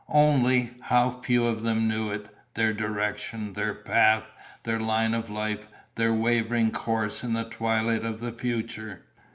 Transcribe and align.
Only, 0.09 0.71
how 0.81 1.11
few 1.11 1.45
of 1.45 1.61
them 1.61 1.87
knew 1.87 2.09
it: 2.09 2.35
their 2.55 2.73
direction, 2.73 3.53
their 3.53 3.75
path, 3.75 4.23
their 4.63 4.79
line 4.79 5.13
of 5.13 5.29
life, 5.29 5.67
their 5.93 6.11
wavering 6.11 6.71
course 6.71 7.23
in 7.23 7.33
the 7.33 7.43
twilight 7.45 8.03
of 8.03 8.19
the 8.19 8.31
future. 8.31 9.03